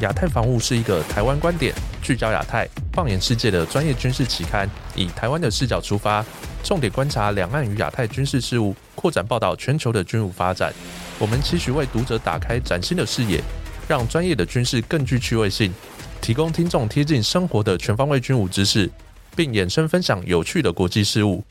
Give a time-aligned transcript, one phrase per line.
[0.00, 6.22] 亚太防务是一个台湾观点、聚焦亚太、放眼世界的专业军事期刊，以台湾的视角出发，
[6.62, 10.70] 重点观察两岸与亚太军事事务，扩展报道全球的军务发展。
[11.18, 13.42] 我们期许为读者打开崭新的视野，
[13.88, 15.72] 让专业的军事更具趣味性，
[16.20, 18.90] 提供听众贴近生活的全方位军武知识，
[19.34, 21.42] 并衍生分享有趣的国际事务。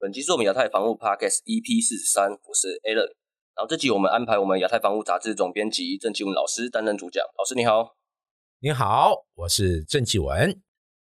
[0.00, 3.17] 本期是我们亚太防务 Podcast EP 四十三，我是 Alan。
[3.58, 7.24] 然后这集我们安排我们亚太防务杂志总编辑郑继文老师担任主讲。
[7.36, 7.96] 老师你好，
[8.60, 10.60] 你好，我是郑继文。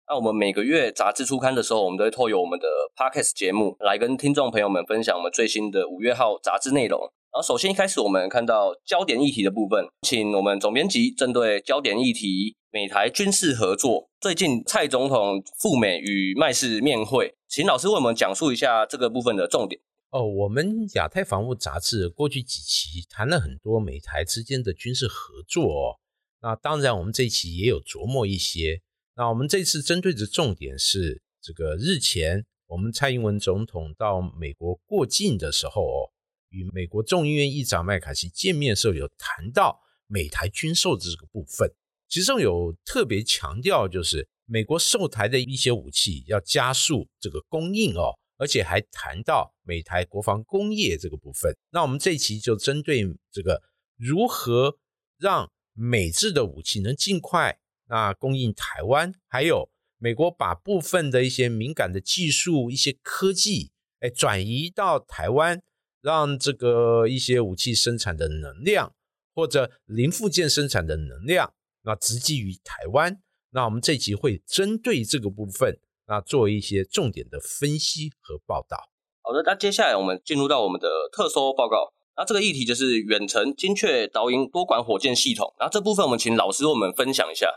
[0.09, 2.67] 那我们每个月杂志出刊的时候，我们都会透过我们的
[2.97, 6.99] podcast 节目来跟听众朋友们分享我们最新的五月号杂志内容。
[7.31, 19.79] 然后首先一开始我们看到焦点议题的部分，请我们总编辑针对焦点议题美台军事合作，最近蔡总统赴美与麦氏面会，请老师为我们讲述一下这个部分的重点。
[20.11, 26.01] 哦，我们亚太防务杂志过去几期谈了很多美台之间的军事合作哦。
[26.41, 28.83] 那当然，我们这一期也有琢磨一些。
[29.17, 36.13] 那我们这次针对的重点是，这个日前我们蔡英文总统到美国过境的时候哦，
[36.51, 41.69] 与美国众议院议长麦卡锡见面的时候，有谈到美台军售这个部分，
[42.09, 48.15] 其中有特别强调，就是美国售台的一些武器要加速这个供应哦。
[48.39, 53.63] 而且还谈到美台国防工业这个部分，那我们这一期就针对这个
[53.97, 54.79] 如何
[55.19, 65.63] 让美制的武器能尽快那供应台湾，还有美国把部分的一些敏感的技术、一些科技，哎，转移到台湾，
[66.03, 68.95] 让这个一些武器生产的能量
[69.35, 73.23] 或者零附件生产的能量，那直击于台湾。
[73.51, 75.79] 那我们这集会针对这个部分。
[76.09, 78.77] 那做一些重点的分析和报道。
[79.23, 81.93] 好的，那接下来我们进入到我们的特搜报告。
[82.17, 85.53] 那这个议题就是远程精确导引多管火箭系统。
[85.59, 87.53] 那这部分我们请老师为我们分享一下。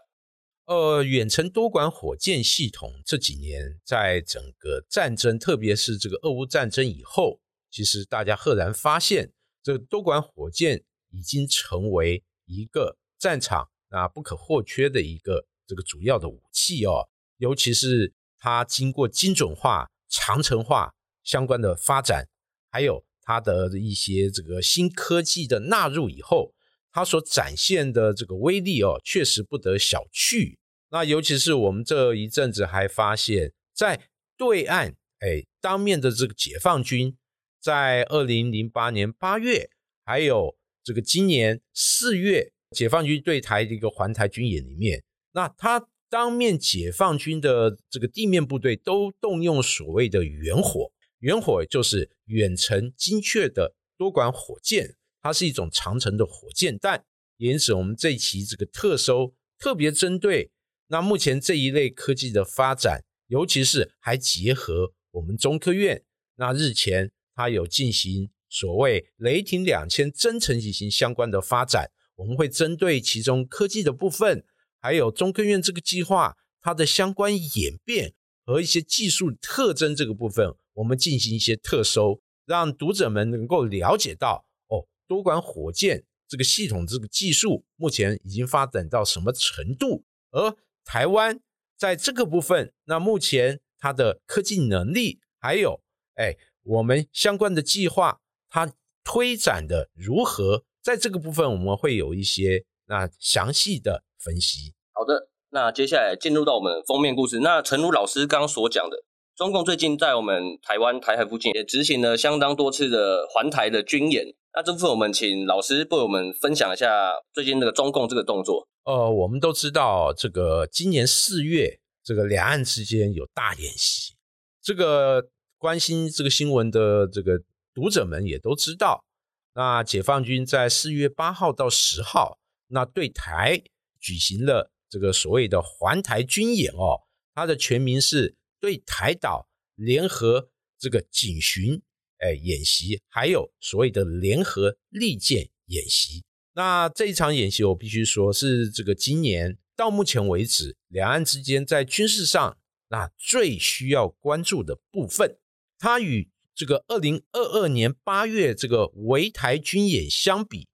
[0.65, 7.39] 呃，远程多管火箭系统这几年在整个战争，特别是这个俄乌战争以后，
[7.69, 17.07] 其实大家赫然发现，这个多管火箭已经成为一个战场啊不可或缺的一个这个主要的武器哦，
[17.37, 18.15] 尤其是。
[18.39, 22.27] 它经过精准化、长程化相关的发展，
[22.71, 26.53] 还有它的一些这个新科技的纳入以后，
[26.91, 30.57] 它所展现的这个威力哦，确实不得小觑。
[30.89, 34.07] 那尤其是我们这一阵子还发现，在
[34.37, 37.17] 对岸，哎，当面的这个解放军，
[37.59, 39.69] 在二零零八年八月，
[40.05, 45.89] 还有这个今年四月，解放军对台的一个环台军演里面，那它。
[46.09, 57.05] 当面解放军的这个地面部队都动用所谓的远火，远火就是远程精确的多管火箭，它是一种长程的火箭弹。
[57.37, 60.51] 因此，我们这一期这个特搜特别针对
[60.87, 66.03] 那目前这一类科技的发展，尤其是还结合我们中科院
[66.35, 74.43] 那日前它有进行所谓雷霆两千增程机型相关的发展，我们会针对其中科技的部分。
[74.79, 78.13] 还有中科院这个计划，它的相关演变
[78.45, 91.39] 和一些技术特征这个部分，我们进行一些特搜，让读者们能够了解到哦，多管火箭这个系统这个技术目前已经发展到什么程度，而台湾
[91.77, 95.81] 在这个部分，那目前它的科技能力，还有
[96.15, 98.73] 哎，我们相关的计划，它
[99.03, 104.05] 推展的如何，在这个部分我们会有一些那详细的。
[104.19, 107.39] 分析好的，那接下来进入到我们封面故事。
[107.39, 108.97] 那陈如老师刚刚所讲的，
[109.35, 114.25] 中共最近在我们台湾台海附近也执行了相当多次的环台的军演。
[114.53, 118.67] 那这部分我们请老师为我们分享一下最近这个中共这个动作。
[118.83, 124.15] 呃，我们都知道这个今年四月，这个两岸之间有大演习。
[124.61, 127.39] 这个关心这个新闻的这个
[127.73, 129.05] 读者们也都知道，
[129.53, 132.37] 那解放军在四月八号到十号，
[132.67, 133.63] 那对台。
[133.99, 137.01] 举行了这个所谓的环台军演哦，
[137.35, 141.81] 它的全名是对台岛联合这个警巡
[142.17, 146.23] 哎演习，还有所谓的联合利剑演习。
[146.53, 152.57] 那这一场演习，我必须说是这个今年到目前为止两岸之间在军事上
[152.89, 155.37] 那最需要关注的部分。
[155.77, 160.67] 它与这个二零二二年八月这个围台军演相比，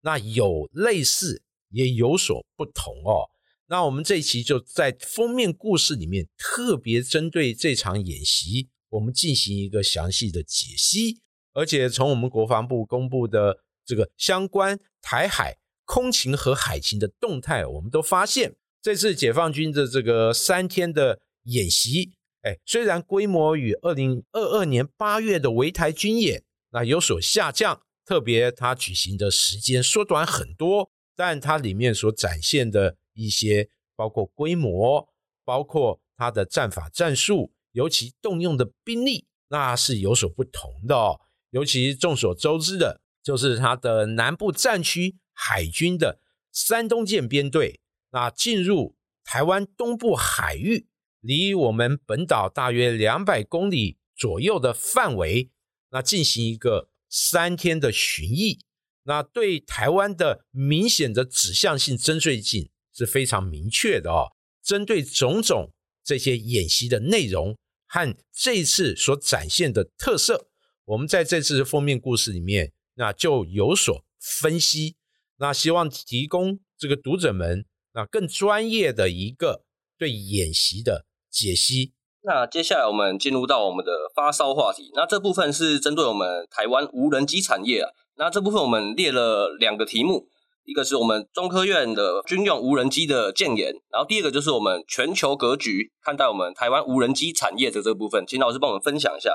[0.00, 1.42] 那有类似。
[1.70, 3.28] 也有所不同哦。
[3.66, 11.20] 那我们这一期就在封面故事里面特别针对这场演习，我们进行一个详细的解析。
[11.52, 22.12] 而且从我们国防部公布的这个相关台海空勤和海勤的动态，我们都发现这次解放军的这个三天的演习，
[22.42, 35.08] 哎，虽然规模与二零二二年八月的围台军演那有所下降，特别它举行的时间缩短很多，但它里面所展现的一些，包括规模，
[35.44, 41.20] 包括它的战法战术，尤其动用的兵力，那是有所不同的哦。
[41.50, 45.16] 尤其众所周知的，就是它的南部战区。
[45.40, 46.20] 海军的
[46.50, 47.80] 山东舰编队，
[48.10, 50.88] 那进入台湾东部海域，
[51.20, 55.52] 离我们本岛大约两百公里左右的范围，
[55.90, 58.58] 那进行一个三天的巡弋，
[59.08, 64.28] 那对台湾的明显的指向性针对性是非常明确的哦。
[64.62, 65.72] 针对种种
[66.04, 67.56] 这些演习的内容
[67.86, 70.48] 和这次所展现的特色，
[70.84, 74.96] 我们在这次的封面故事里面，那就有所分析。
[75.38, 77.64] 那希望提供这个读者们
[77.94, 79.64] 那更专业的一个
[79.96, 81.94] 对演习的解析。
[82.20, 84.90] 那接下来我们进入到我们的发烧话题。
[84.94, 87.90] 那这部分是针对我们台湾无人机产业啊。
[88.18, 90.26] 那这部分我们列了两个题目，
[90.64, 99.30] 一个是我们中科院的军用无人机的建言，然后第二个就是我们全球格局看待我们台湾无人机产业的这部分，请老师帮我们分享一下。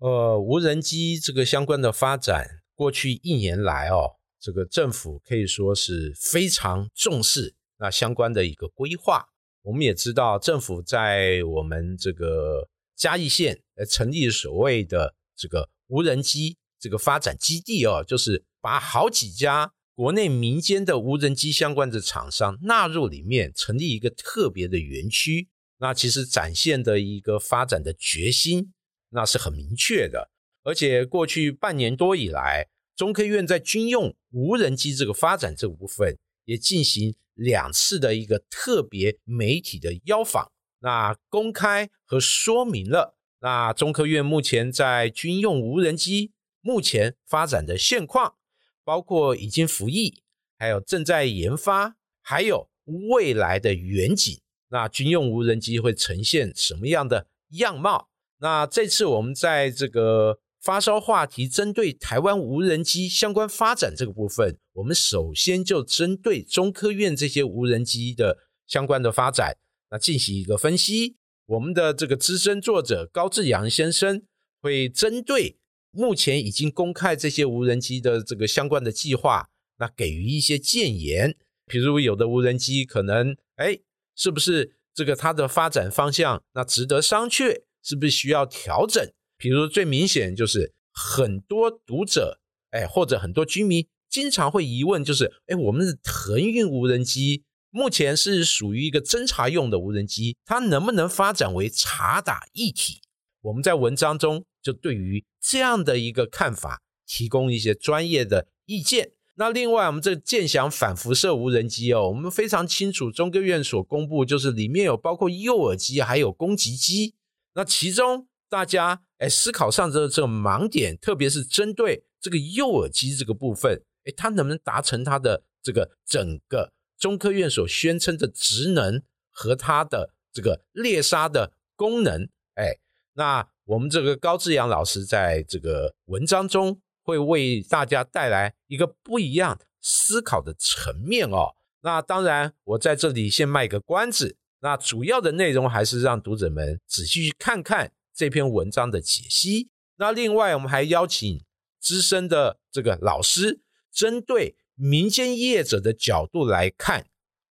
[0.00, 2.44] 呃，无人机这个相关的发展，
[2.74, 4.16] 过去一年来哦。
[4.40, 9.24] 这个政府可以说是非常重视那相关的一个规划。
[9.62, 25.48] 我们也知道，政府在我们这个嘉义县呃成立所谓的这个无人机这个发展基地哦，就是把好几家国内民间的无人机相关的厂商纳入里面，成立一个特别的园区。
[25.78, 28.74] 那其实展现的一个发展的决心，
[29.08, 30.30] 那是很明确的。
[30.62, 46.33] 而且过去半年多以来，中科院在军用无人机这个发展这部分，也进行两次的一个特别媒体的邀访，那公开和说明了那中科院目前在军用无人机
[46.64, 48.34] 目前发展的现况，
[48.82, 50.22] 包括已经服役，
[50.58, 52.68] 还有正在研发，还有
[53.10, 54.40] 未来的远景。
[54.70, 58.08] 那军用无人机会呈现什么样的样貌？
[58.38, 60.40] 那这次我们在这个。
[60.64, 69.58] 发烧话题针对台湾无人机相关发展这个部分，我们首先就针对中科院这些无人机的相关的发展，
[69.90, 71.18] 那进行一个分析。
[71.44, 74.22] 我们的这个资深作者高志阳先生
[74.62, 75.58] 会针对
[75.94, 79.48] 目前已经公开这些无人机的这个相关的计划，
[79.78, 81.36] 那给予一些建言。
[81.66, 83.78] 比如有的无人机可能，哎，
[84.14, 87.62] 是不是这个它的发展方向那值得商榷？
[87.82, 89.02] 是不是需要调整？
[89.36, 103.00] 比如最明显就是很多读者，哎，或者很多居民经常会疑问，就是，哎，我们的腾运无人机目前是属于一个侦察用的无人机，它能不能发展为察打一体？
[103.42, 109.12] 我们在文章中就对于这样的一个看法提供一些专业的意见。
[109.36, 117.14] 那另外，我们这舰翔反辐射无人机哦，我们非常清楚，中科院所公布就是里面有包括诱饵机，还有攻击机，
[117.54, 118.26] 那其中。
[118.50, 132.28] 大家哎，思考上这这个盲点，特别是针对这个诱饵机这个部分，哎，它能不能达成它的这个整个中科院所宣称的职能和它的这个猎杀的功能？
[132.54, 132.76] 哎，
[133.14, 141.54] 那我们这个高志阳老师在这个文章中会为大家带来一个不一样思考的层面哦。
[141.82, 147.92] 那当然，我在这里先卖个关子，那主要的内容还是让读者们仔细去看看。
[148.16, 149.70] 这篇文章的解析。
[149.96, 151.44] 那另外，我们还邀请
[151.80, 153.60] 资深的这个老师，
[153.92, 157.06] 针对民间业者的角度来看，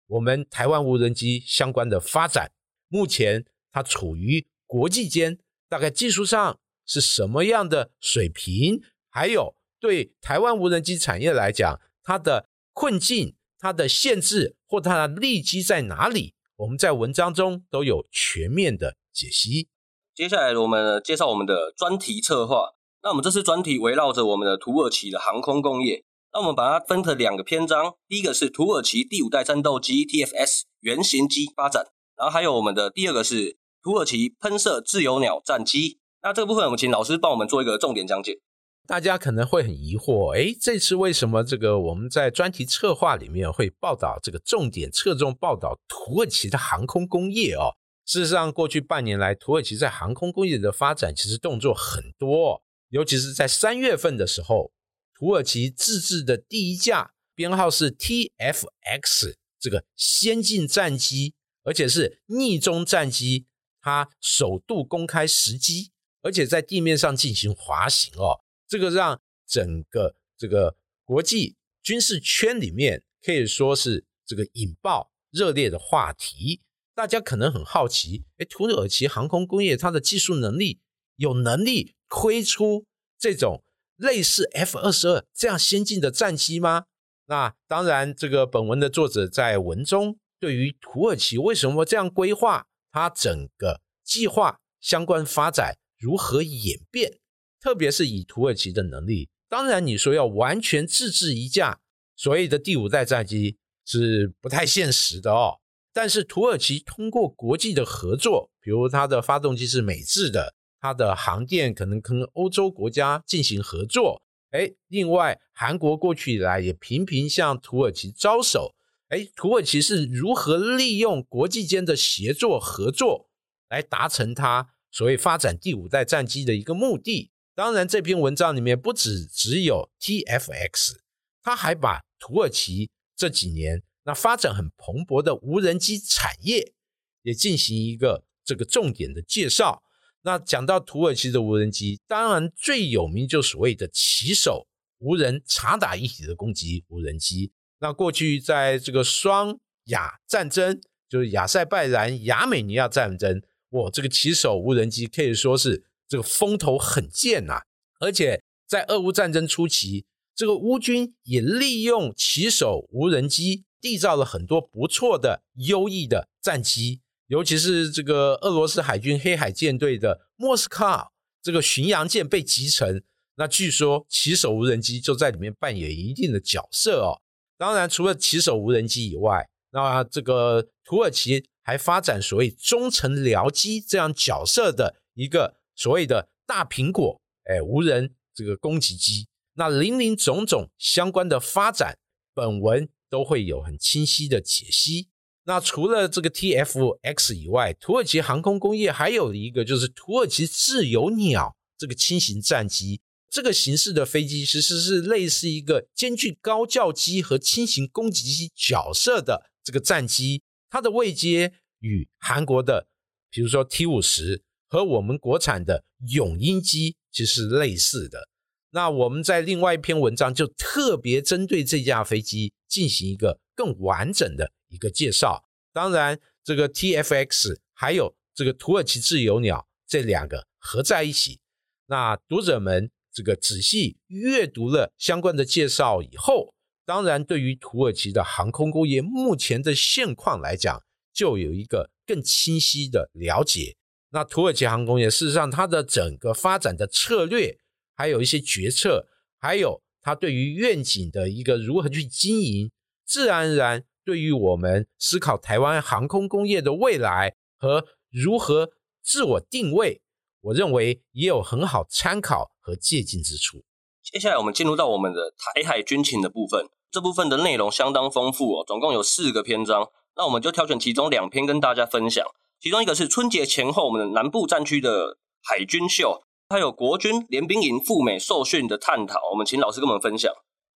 [0.08, 2.54] 我们台湾无人机相关的发展，
[2.88, 3.44] 目前
[3.74, 5.38] 它处于国际间
[5.74, 8.80] 大概技术上是什么样的水平？
[9.10, 16.36] 还有对台湾无人机产业来讲，它的困境、它的限制或它的利基在哪里？
[16.58, 19.68] 我们在文章中都有全面的解析。
[20.14, 22.74] 接下来我们介绍我们的专题策划。
[23.02, 26.06] 那我们这次专题围绕着我们的土耳其的航空工业。
[26.34, 36.00] 那我们把它分成两个篇章，第一个是土耳其第五代战斗机 TFS 原型机发展，然后还有我们的第二个是土耳其喷射自由鸟战机。
[36.22, 38.40] 那这个部分我们请老师帮我们做一个重点讲解。
[38.88, 47.76] 大家可能会很疑惑，哎，这次为什么这个我们在专题策划里面会报道这个重点侧重报道土耳其的航空工业哦？
[48.06, 54.72] 事实上，过去半年来，土耳其在航空工业的发展其实动作很多，尤其是在三月份的时候，
[55.18, 63.46] 土耳其自制的第一架编号是 TFX 这个先进战机，而且是逆中战机，
[63.84, 65.92] 它首度公开实机，
[66.24, 68.42] 而且在地面上进行滑行哦。
[68.68, 76.62] 这个让整个这个国际军事圈里面可以说是这个引爆热烈的话题。
[76.96, 80.80] 大家可能很好奇，哎，土耳其航空工业它的技术能力
[81.18, 82.86] 有能力推出
[83.20, 83.64] 这种
[83.98, 86.86] 类似 F 二十二这样先进的战机吗？
[87.26, 97.20] 那当然，这个本文的作者在文中对于土耳其为什么这样规划，它整个计划相关发展如何演变，
[97.60, 101.80] 特别是以土耳其的能力，当然你说要完全自制一架
[102.16, 105.60] 所谓的第五代战机是不太现实的哦。
[105.92, 114.22] 但是土耳其通过国际的合作，比如它的发动机是美制的，它的航电可能跟欧洲国家进行合作。
[114.52, 118.76] 哎，另外韩国过去以来也频频向土耳其招手。
[119.14, 123.30] 哎，土耳其是如何利用国际间的协作合作
[123.70, 127.30] 来达成它所谓发展第五代战机的一个目的？
[127.54, 130.96] 当然，这篇文章里面不只只有 TFX，
[131.44, 133.84] 他还把土耳其这几年。
[134.06, 136.74] 那发展很蓬勃的无人机产业
[137.22, 139.84] 也进行一个这个重点的介绍。
[140.24, 144.68] 那讲到土耳其的无人机，当然最有名就所谓的骑手
[144.98, 147.52] 无人察打一体的攻击无人机。
[147.84, 157.60] 那过去在这个双亚战争，就是亚塞拜然、亚美尼亚战争，哇，这个骑手无人机可以说是这个风头很健呐。
[158.00, 163.66] 而且在俄乌战争初期，这个乌军也利用骑手无人机。
[163.84, 171.12] 缔造了很多不错的、优异的战机，尤其是这个俄罗斯海军黑海舰队的莫斯科
[171.42, 173.04] 这个巡洋舰被击沉，
[173.36, 177.20] 那据说骑手无人机就在里面扮演一定的角色哦。
[177.64, 191.98] 当然，除了骑手无人机以外，那这个土耳其还发展所谓中程僚机这样角色的一个所谓的大苹果，哎，无人这个攻击机，那林林总总相关的发展，
[192.34, 192.90] 本文。
[193.14, 195.08] 都会有很清晰的解析。
[195.44, 203.02] 那除了这个 TFX 以外，土耳其航空工业还有一个就是土耳其自由鸟这个轻型战机。
[203.34, 210.44] 这个形式的飞机其实是类似一个兼具高教机和轻型攻击机角色的这个战机。
[210.70, 212.86] 它的位阶与韩国的，
[213.32, 218.30] 比如说 T 五十和我们国产的永鹰机其实是类似的。
[218.70, 225.44] 那我们在另外一篇文章就特别针对这架飞机进行一个更完整的一个介绍。
[225.72, 231.40] 当然，这个 TFX 还有这个土耳其自由鸟这两个合在一起。
[231.88, 236.54] 那读者们这个仔细阅读了相关的介绍以后，
[236.86, 240.82] 当然对于土耳其的航空工业目前的现况来讲，
[241.14, 243.76] 就有一个更清晰的了解。
[244.10, 247.60] 那土耳其航空业事实上它的整个发展的策略。
[247.96, 249.06] 还有一些决策，
[249.38, 252.72] 还有他对于愿景的一个如何去经营，
[253.06, 258.72] 自然而然对于我们思考台湾航空工业的未来和如何
[259.04, 260.02] 自我定位，
[260.42, 263.66] 我认为也有很好参考和借鉴之处。
[264.02, 272.26] 接下来我们进入到我们的台海军情的部分，这部分的内容相当丰富哦，总共有四个篇章，那我们就挑选其中两篇跟大家分享。
[272.60, 276.24] 其中一个是春节前后我们的南部战区的海军秀。
[276.50, 280.32] 还有国军联兵营赴美受训的探讨，我们请老师跟我们分享。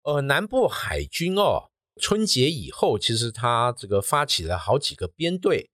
[0.05, 5.69] 呃，南部海军哦，春节以后，其实他这个发起了好几个编队，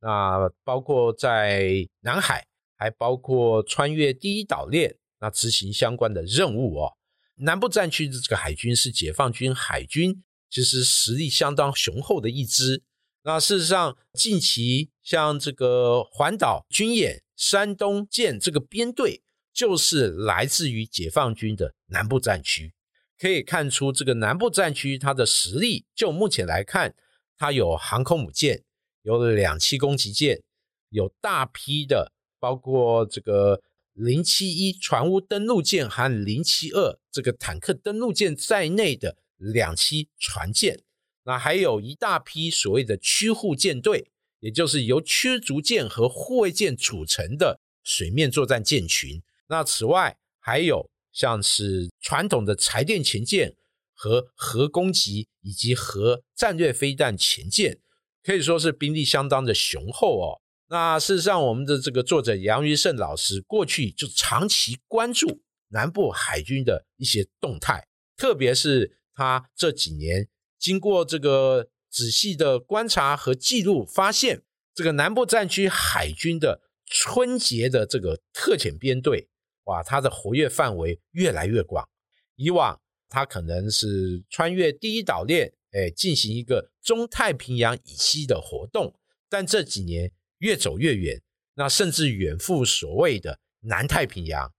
[0.00, 2.46] 那包括在南海，
[2.76, 6.92] 还包括穿越第一岛链，那执行相关的任务哦。
[7.36, 12.82] 南部战区的这个海军是解放军海军，其实实力相当雄厚的一支。
[13.22, 19.22] 那事实上，近期像这个环岛军演、山东舰这个编队。
[19.50, 22.72] 就是来自于解放军的南部战区，
[23.18, 25.84] 可以看出这个南部战区它的实力。
[25.96, 26.94] 就目前来看，
[27.36, 28.62] 它有航空母舰，
[29.02, 30.44] 有两栖攻击舰，
[30.90, 33.60] 有大批的包括这个
[33.98, 40.84] 零七一船坞登陆舰和零七二这个坦克登陆舰在内的两栖船舰。
[41.24, 49.20] 那还有一大批所谓的驱护舰队，也就是由驱逐舰和护卫舰组成的水面作战舰群。
[49.48, 53.56] 那此外，还有像是传统的柴电前舰
[53.92, 57.80] 和核攻击以及核战略飞弹前舰，
[58.22, 60.40] 可以说是兵力相当的雄厚哦。
[60.70, 74.42] 那事实上，我们的这个作者杨于胜老师过去就长期关注南部海军的一些动态，特别是他这几年经过这个仔细的观察和记录，发现
[74.74, 79.28] 这个南部战区海军的春节的这个特遣编队，
[79.64, 81.88] 哇，它的活跃范围越来越广。
[82.36, 88.94] 以往它可能是穿越第一岛链，哎，进行一个中太平洋以西的活动，
[89.30, 91.20] 但这几年越走越远，
[91.54, 94.52] 那甚至远赴所谓的南太平洋。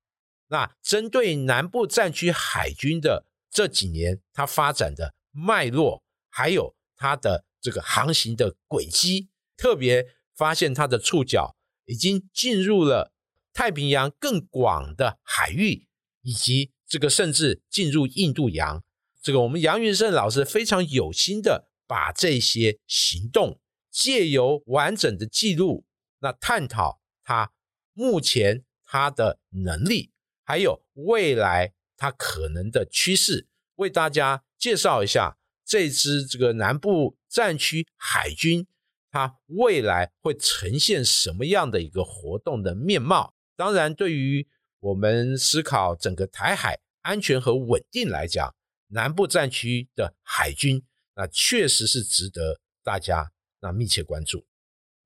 [0.48, 10.06] 那针对南部战区海军的这几年，它发展的脉络，还有它的这个航行的轨迹，特别
[10.36, 11.56] 发现它的触角
[11.86, 13.14] 已经进入了
[13.54, 15.88] 太平洋更广的海域，
[16.22, 18.84] 以及这个甚至进入印度洋。
[19.22, 23.60] 这个我们杨云胜老师非常有心的把这些行动
[23.92, 25.86] 借由完整的记录，
[26.20, 27.52] 那探讨它
[27.94, 30.12] 目前它的能力。
[30.44, 38.66] 还有未来它可能的趋势，为大家介绍一下这支这个南部战区海军，
[39.12, 43.36] 它未来会呈现什么样的一个活动的面貌？
[43.56, 44.48] 当然，对于
[44.80, 48.56] 我们思考整个台海安全和稳定来讲，
[48.88, 50.84] 南部战区的海军
[51.16, 54.46] 那确实是值得大家那密切关注。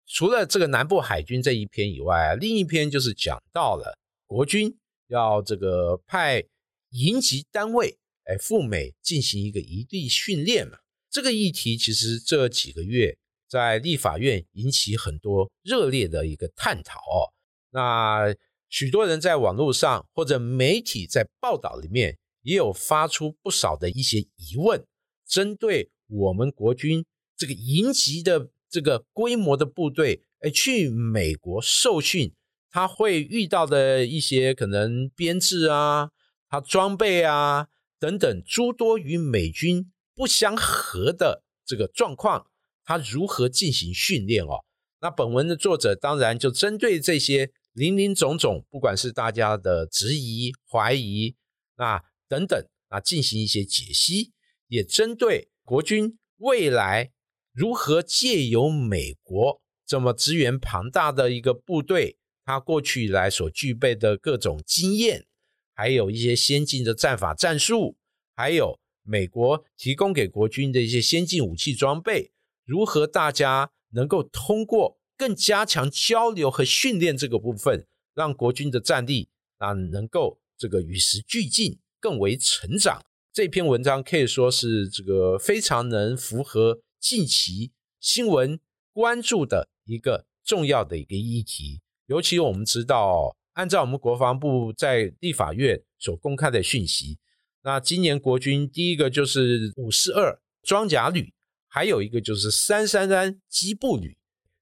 [0.05, 4.77] 除了这个南部海军这一篇以外，另一篇就是讲到了国军。
[5.07, 6.43] 要这个派
[6.89, 10.77] 营级单位哎赴美进行一个异地训练嘛？
[11.12, 13.15] 这个议题其实这几个月
[13.48, 17.29] 在立法院引起很多热烈的一个探讨哦。
[17.69, 18.33] 那
[18.69, 24.83] 许多人在网络上或者媒体在报道里面也有发出不少的一些疑问，
[25.27, 27.05] 针对我们国军
[27.38, 32.34] 这个营级的这个规模的部队哎去美国受训。
[32.70, 36.10] 他会遇到的一些可能编制啊，
[36.50, 37.68] 他装备啊
[38.00, 42.48] 等等诸多与美军不相合的这个状况，
[42.84, 44.66] 他如何进行训练哦？
[45.01, 51.36] 那本文的作者当然就针对这些林林总总，不管是大家的质疑、怀疑，
[51.77, 54.31] 那等等啊，进行一些解析，
[54.68, 57.12] 也针对国军未来
[57.53, 62.18] 如何借由美国这么资源庞大的一个部队。
[62.46, 65.25] 他过去以来所具备的各种经验，
[65.74, 67.96] 还有一些先进的战法战术，
[68.35, 72.33] 还有美国提供给国军的一些先进武器装备，
[72.66, 83.01] 如何大家能够通过更加强交流和训练这个部分，让国军的战力啊能够这个与时俱进，更为成长。
[83.31, 88.57] 这篇文章可以说是这个非常能符合近期新闻
[88.94, 91.81] 关注的一个重要的一个议题。
[92.05, 97.20] 尤其我们知道，按照我们国防部在立法院所公开的讯息，
[97.63, 101.33] 那今年国军第一个就是五四二装甲旅，
[101.68, 104.18] 还有一个就是三三三机步旅，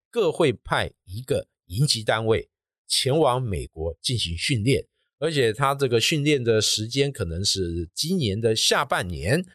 [0.09, 2.49] 各会派一个营级单位
[2.87, 4.87] 前往美国进行训练，
[5.19, 9.45] 而且他这个训练的时间可能是今年的下半年。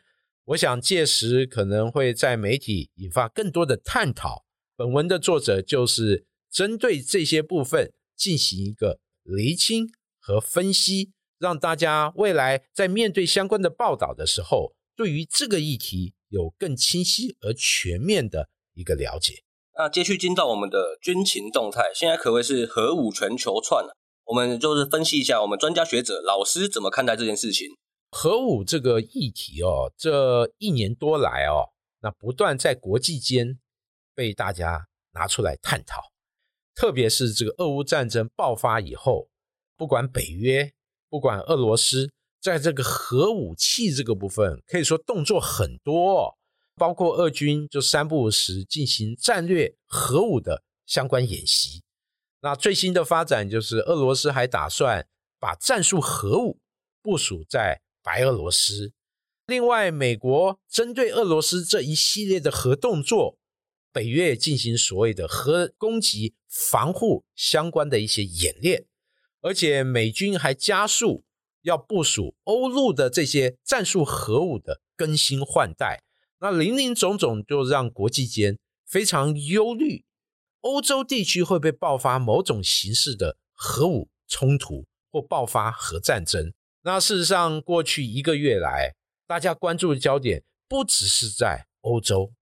[0.47, 4.45] 我想届时可能会在媒体引发更多的探讨。
[4.77, 6.27] 本文的作者就是。
[6.49, 19.43] 针对这些部分进行一个厘清和分析，让大家未来在面对相关的报道的时候，对于这个议题有更清晰而全面的一个了解。
[19.77, 23.95] 那接续进到我们的军情动态，现在可谓是核武全球串了。
[24.25, 27.77] 我们就是分析一下，我们专家学者老师怎么看待这件事情。
[28.11, 33.59] 核武这个议题哦，这一年多来哦，那不断在国际间
[34.15, 36.13] 被大家拿出来探讨。
[36.75, 39.29] 特别是这个俄乌战争爆发以后，
[39.77, 40.73] 不管北约，
[41.09, 46.37] 不管俄罗斯，在这个核武器这个部分，可以说动作很多，
[46.77, 51.83] 包括俄军就三不时进行战略核武的相关演习。
[52.43, 55.09] 那最新的发展就是，俄罗斯还打算
[55.41, 56.59] 把战术核武
[57.03, 58.93] 部署在白俄罗斯。
[59.47, 63.37] 另外，美国针对俄罗斯这一系列的核动作。
[63.93, 68.85] 北约进行所谓的核攻击防护相关的一些演练，
[69.41, 71.25] 而且美军还加速
[71.63, 76.03] 要部署欧陆的这些战术核武的更新换代，
[76.41, 80.05] 那林林总总就让国际间非常忧虑，
[80.61, 86.53] 欧洲地区会被爆发某种形式的核武冲突或爆发核战争。
[86.87, 88.95] 那事实上，过去一个月来，
[89.27, 92.33] 大家关注的焦点不只是在欧洲。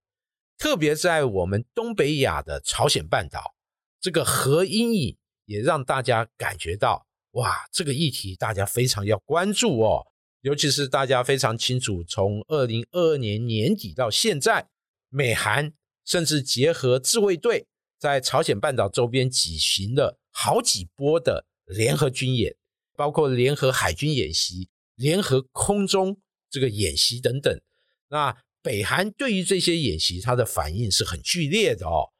[0.58, 3.54] 特别在我们东北亚的朝鲜半岛，
[4.02, 10.06] 这个核阴影也让大家感觉到，哇，这个议题大家非常要关注哦。
[10.42, 14.68] 尤其是大家非常清楚，从二零二二年年底到现在，
[15.08, 15.72] 美韩
[16.04, 17.66] 甚至结合自卫队，
[17.98, 22.54] 在朝鲜半岛周边举行了好几波的联合军演，
[22.96, 27.60] 包括联合海军演习、联合空中这个演习等等。
[28.08, 32.12] 那北韩对于这些演习，它的反应是很剧烈的哦。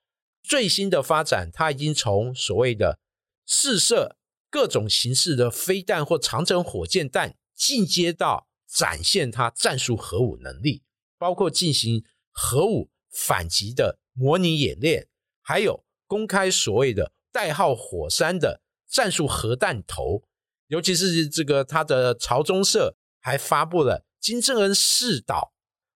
[0.42, 2.98] 最新的发展，它已经从所谓的
[3.46, 4.16] 试射
[4.50, 10.82] 各种形式的飞弹或长程火箭弹，进阶到展现它战术核武能力，
[11.16, 15.08] 包括进行核武反击的模拟演练，
[15.40, 20.24] 还有公开所谓的代号“火山”的战术核弹头。
[20.74, 25.52] 尤其是这个他的朝中社还发布了金正恩试导。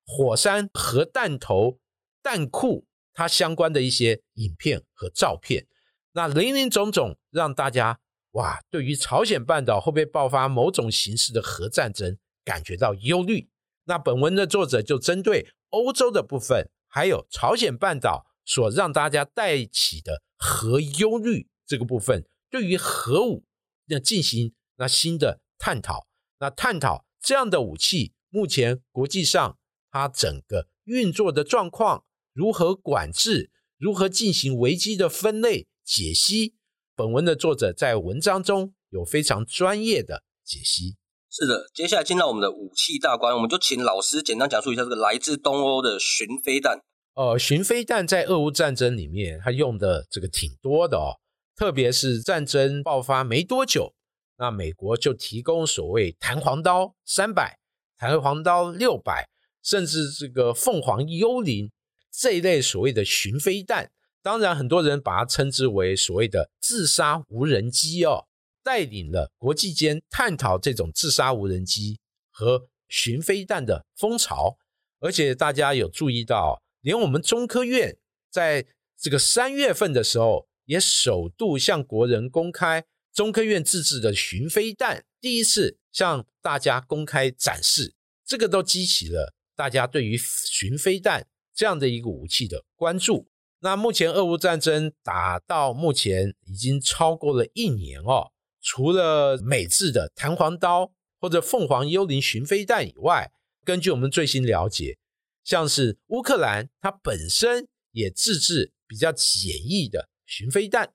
[0.06, 1.80] 火山核弹头
[2.22, 5.66] 弹库，它相关的一些影片和照片，
[6.12, 7.98] 那林林总总，让大家
[8.30, 13.50] 哇，对于朝鲜半岛会不会爆发某种形式的核战争感觉到忧虑。
[13.84, 23.44] 那本文的作者就针对欧洲的部分，还有朝鲜半岛所让大家带起的核忧虑这个部分，对于核武
[23.88, 26.06] 要进行那新的探讨。
[26.40, 29.58] 那探讨这样的武器，目前国际上。
[29.90, 33.50] 它整个运作的状况如何管制？
[33.78, 36.54] 如何进行危机的分类解析？
[36.94, 40.98] 本文的作者在文章中有非常专业的解析。
[41.30, 46.82] 是的，接下来进到我们的武器大关，我们就请老师简单讲述一下这个来自东欧的巡飞弹。
[47.14, 51.16] 呃，巡飞弹在俄乌战争里面，它用的这个挺多的哦。
[51.56, 53.94] 特别是战争爆发没多久，
[54.38, 57.59] 那美国就提供所谓弹簧刀三百，
[57.96, 59.29] 弹簧刀六百。
[59.61, 61.70] 甚至这个凤凰幽灵
[62.11, 63.90] 这一类所谓的巡飞弹，
[64.22, 68.24] 当然很多人把它称之为所谓的自杀无人机哦，
[68.62, 71.98] 带领了国际间探讨这种自杀无人机
[72.31, 74.57] 和巡飞弹的风潮。
[75.01, 77.98] 而且大家有注意到，连我们中科院
[78.31, 78.64] 在
[78.96, 87.94] 这个三月份的时候，也首度向国人公开中科院自制的巡飞弹，第一次向大家公开展示，
[88.24, 89.34] 这个都激起了。
[89.56, 98.30] 大家对于巡飞弹这样的一个武器的关注，那目前俄乌战争打到目前已经超过了一年哦。
[98.60, 103.32] 除了美制的弹簧刀或者凤凰幽灵巡飞弹以外，
[103.64, 104.96] 根据我们最新了解，
[105.42, 110.92] 像是乌克兰它本身也自制比较简易的巡飞弹。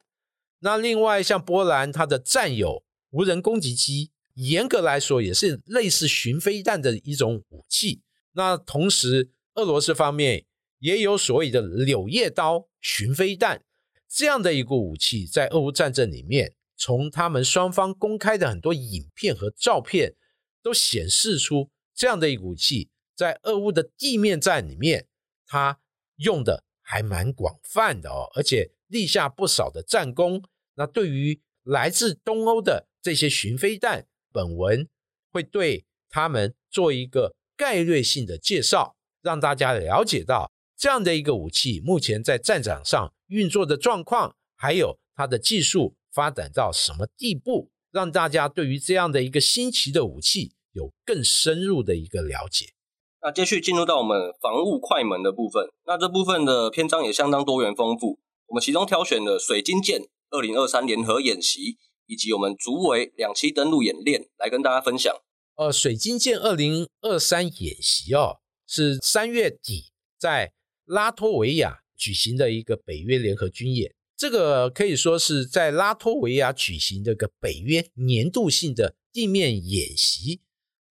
[0.63, 8.02] 那另外像波兰，它的战友无人攻击机，严格来说也是类似巡飞弹的一种武器。
[8.32, 10.45] 那同时，俄罗斯方面
[10.80, 13.62] 也有所谓的柳叶刀巡飞弹
[14.08, 20.15] 这样的一个武器，在俄乌战争里面，从他们双方公开的很多影片和照片，
[20.62, 25.08] 都显示出这样的一个武器在俄乌的地面战里面，
[25.45, 25.78] 它
[26.15, 30.41] 用的还蛮广泛的哦，而且立下不少的战功。
[30.76, 34.88] 那对于来自东欧的这些巡飞弹，本文
[35.32, 37.36] 会对他们做一个。
[37.56, 52.74] 概略性的介绍，让大家了解到这样的一个武器目前在战场上运作的状况，还有它的技术发展到什么地步，让大家对于这样的一个新奇的武器有更深入的一个了解。
[53.22, 58.20] 那继续进入到我们防务快门的部分，那这部分的篇章也相当多元丰富。
[58.48, 60.02] 我们其中挑选了水晶舰
[60.34, 65.15] 二零二三联合演习，以及我们竹围两栖登陆演练来跟大家分享。
[65.56, 70.54] 呃，水晶舰二零二三演习哦，是三月底在
[70.86, 73.93] 拉脱维亚举行的一个北约联合军演。
[74.17, 80.41] 这个可以说是在拉脱维亚举行的一个北约年度性的地面演习。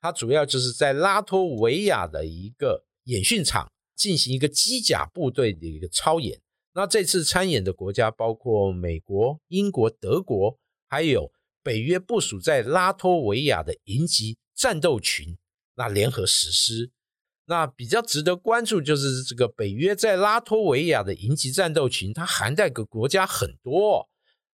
[0.00, 6.40] 它主要就是在拉脱维亚的一个演训场进行一个机甲部队的一个操演。
[6.74, 10.58] 那这次参演的国家包括美国、英国、德国，
[10.88, 11.32] 还有
[11.62, 14.38] 北约部署在拉脱维亚的营级。
[14.54, 15.38] 战斗群
[15.74, 16.92] 那联合实施，
[17.46, 24.08] 那比较值得关注就是这个北约在拉脱维亚的营级战斗群，它涵盖个国家很多，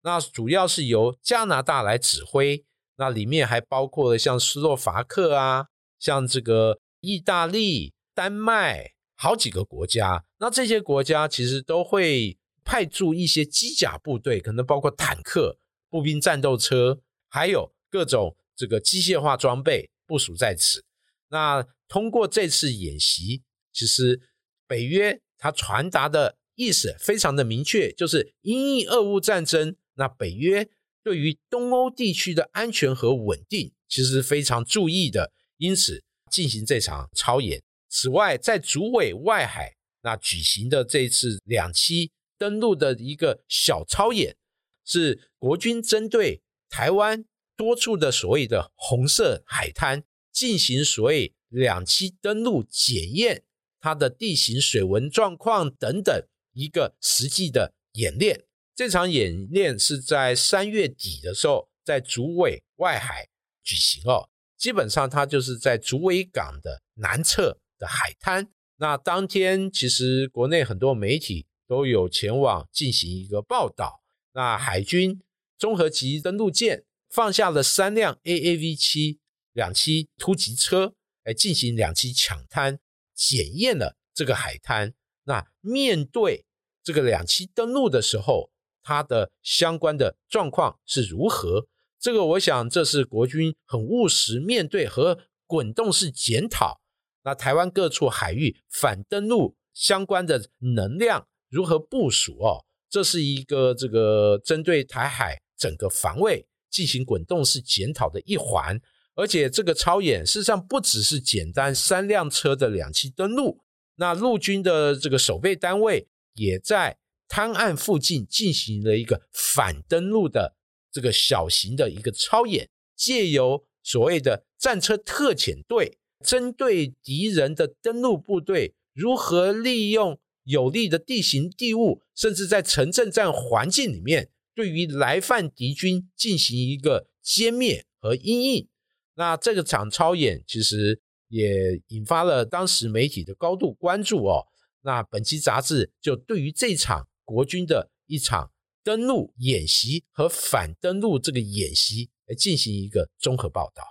[0.02, 2.64] 那主要是由加拿大来指挥，
[2.98, 15.58] 那里面还包括了像斯洛伐克啊，像这个意大利、丹麦好几个国家，那这些国家其实都会派驻一些机甲部队，可能包括坦克、
[15.90, 19.90] 步兵战斗车，还有各种这个机械化装备。
[20.08, 20.84] 部署在此。
[21.30, 24.20] 那通过这次演习，其实
[24.68, 30.68] 北约它传达的意思非常的明确，就是因应俄乌战争，那北约
[31.02, 37.60] 对于东欧地区的安全和稳定其实非常注意的，因此进行这场超演。
[37.88, 44.36] 此外，在竹尾外海那举行的这次两栖登陆的一个小操演，
[44.84, 47.24] 是国军针对台湾
[47.56, 53.44] 多处的所谓的红色海滩进行所谓两栖登陆检验，
[53.80, 58.44] 它的地形、水文状况等等一个实际的演练。
[58.74, 63.26] 这场演练是在三月底的时候，在竹尾外海
[63.62, 64.28] 举行哦。
[64.58, 68.48] 基本上，它就是在竹尾港的南侧的海滩。
[68.76, 74.02] 那当天，其实国内很多媒体都有前往进行一个报道。
[74.32, 75.22] 那海军
[75.58, 79.18] 综合级登陆舰放下了三辆 AAV 七
[79.52, 82.78] 两栖突击车，来进行两栖抢滩
[83.14, 84.92] 检验了这个海滩。
[85.24, 86.44] 那面对
[86.82, 88.50] 这个两栖登陆的时候，
[88.82, 91.66] 它的相关的状况是如何？
[91.98, 96.82] 这个我想，这是国军很务实面对和滚动式检讨。
[97.26, 102.38] 那台湾各处海域反登陆相关的能量如何部署？
[102.38, 108.80] 哦，这是一个这个针对台海整个防卫进行滚动式检讨的一环。
[109.16, 113.58] 而且这个操演事实上不只是简单三辆车的两栖登陆，
[113.96, 116.96] 那陆军的这个守备单位也在。
[117.28, 120.54] 滩岸附近进行了一个反登陆的
[120.92, 138.68] 这个小型的一个操演，借由所谓的战车特遣队，针对敌人的登陆部队如何利用有利的地形地物，甚至在城镇战环境里面，对于来犯敌军进行一个歼灭和阴影。
[139.14, 144.46] 那这个场操演其实也引发了当时媒体的高度关注哦。
[144.82, 147.08] 那本期杂志就对于这场。
[147.26, 148.52] 国军的一场
[148.84, 153.82] 登陆演习和反登陆这个演习来进行一个综合报道。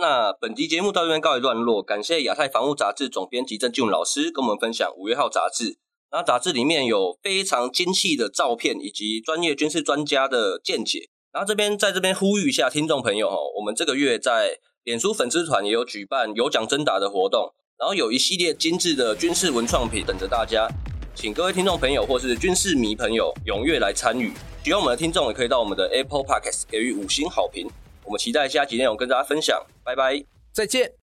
[0.00, 5.76] 那本集节目到这边告一段落，感谢亚太防务杂志总编辑郑俊老师跟我们分享五月号杂志。
[6.12, 11.08] 那杂志里面有非常精细的照片以及专业军事专家的见解。
[11.32, 20.68] 然后这边在这边呼吁一下听众朋友哈，我们这个月在脸书粉丝团也有举办有奖征答的活动，然后有一系列精致的军事文创品等着大家。
[21.16, 24.32] 请各位听众朋友或是军事迷朋友踊跃来参与，
[24.62, 27.68] 喜欢我们的听众也可以到我们的 Apple Podcast 给予五星好评。
[28.08, 30.94] 我们期待下集内容跟大家分享，拜拜，再见。